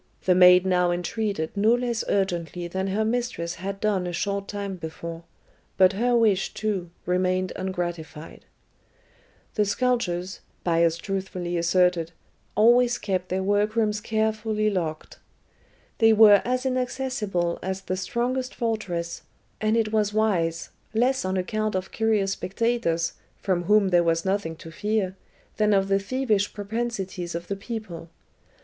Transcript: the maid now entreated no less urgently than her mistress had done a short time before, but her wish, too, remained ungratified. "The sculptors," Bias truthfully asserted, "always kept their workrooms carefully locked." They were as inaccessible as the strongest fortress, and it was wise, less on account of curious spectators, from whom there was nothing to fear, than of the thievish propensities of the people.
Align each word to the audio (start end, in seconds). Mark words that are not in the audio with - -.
the 0.23 0.33
maid 0.33 0.65
now 0.65 0.89
entreated 0.89 1.55
no 1.55 1.75
less 1.75 2.03
urgently 2.09 2.67
than 2.67 2.87
her 2.87 3.05
mistress 3.05 3.53
had 3.61 3.79
done 3.79 4.07
a 4.07 4.11
short 4.11 4.47
time 4.47 4.75
before, 4.75 5.23
but 5.77 5.93
her 5.93 6.15
wish, 6.17 6.55
too, 6.55 6.89
remained 7.05 7.53
ungratified. 7.55 8.45
"The 9.53 9.63
sculptors," 9.63 10.39
Bias 10.63 10.97
truthfully 10.97 11.55
asserted, 11.55 12.13
"always 12.55 12.97
kept 12.97 13.29
their 13.29 13.43
workrooms 13.43 14.01
carefully 14.01 14.71
locked." 14.71 15.19
They 15.99 16.13
were 16.13 16.41
as 16.43 16.65
inaccessible 16.65 17.59
as 17.61 17.81
the 17.81 17.95
strongest 17.95 18.55
fortress, 18.55 19.21
and 19.61 19.77
it 19.77 19.93
was 19.93 20.15
wise, 20.15 20.69
less 20.95 21.23
on 21.23 21.37
account 21.37 21.75
of 21.75 21.91
curious 21.91 22.31
spectators, 22.31 23.13
from 23.37 23.65
whom 23.65 23.89
there 23.89 24.03
was 24.03 24.25
nothing 24.25 24.55
to 24.55 24.71
fear, 24.71 25.15
than 25.57 25.75
of 25.75 25.89
the 25.89 25.99
thievish 25.99 26.51
propensities 26.55 27.35
of 27.35 27.47
the 27.49 27.55
people. 27.55 28.09